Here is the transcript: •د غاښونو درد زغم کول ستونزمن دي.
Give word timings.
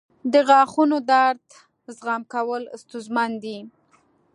•د 0.33 0.35
غاښونو 0.47 0.97
درد 1.11 1.43
زغم 1.97 2.21
کول 2.33 2.61
ستونزمن 2.81 3.31
دي. 3.43 3.57